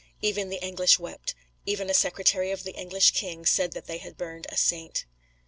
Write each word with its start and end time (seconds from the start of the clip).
Even 0.19 0.49
the 0.49 0.59
English 0.65 0.97
wept, 0.97 1.35
even 1.63 1.87
a 1.87 1.93
secretary 1.93 2.49
of 2.49 2.63
the 2.63 2.73
English 2.73 3.11
king 3.11 3.45
said 3.45 3.73
that 3.73 3.85
they 3.85 3.99
had 3.99 4.17
burned 4.17 4.47
a 4.49 4.57
Saint. 4.57 5.05